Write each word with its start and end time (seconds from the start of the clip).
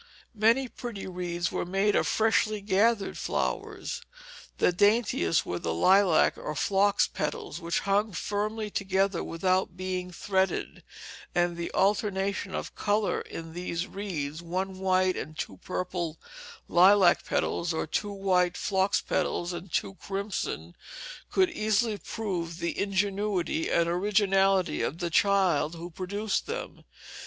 Many 0.33 0.67
pretty 0.67 1.05
wreaths 1.05 1.51
were 1.51 1.63
made 1.63 1.95
of 1.95 2.07
freshly 2.07 2.59
gathered 2.59 3.19
flowers. 3.19 4.01
The 4.57 4.71
daintiest 4.71 5.45
were 5.45 5.57
of 5.57 5.65
lilac 5.67 6.39
or 6.39 6.55
phlox 6.55 7.05
petals, 7.07 7.59
which 7.61 7.83
clung 7.83 8.11
firmly 8.11 8.71
together 8.71 9.23
without 9.23 9.77
being 9.77 10.09
threaded, 10.11 10.83
and 11.35 11.55
the 11.55 11.71
alternation 11.75 12.55
of 12.55 12.73
color 12.73 13.21
in 13.21 13.53
these 13.53 13.85
wreaths 13.85 14.41
one 14.41 14.79
white 14.79 15.15
and 15.15 15.37
two 15.37 15.57
purple 15.57 16.19
lilac 16.67 17.23
petals, 17.23 17.71
or 17.71 17.85
two 17.85 18.11
white 18.11 18.57
phlox 18.57 19.01
petals 19.01 19.53
and 19.53 19.71
two 19.71 19.93
crimson 20.01 20.73
could 21.29 21.51
easily 21.51 21.99
prove 21.99 22.57
the 22.57 22.79
ingenuity 22.79 23.69
and 23.69 23.87
originality 23.87 24.81
of 24.81 24.97
the 24.97 25.11
child 25.11 25.75
who 25.75 25.91
produced 25.91 26.47
them. 26.47 26.85